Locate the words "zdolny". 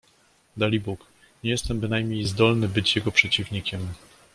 2.25-2.67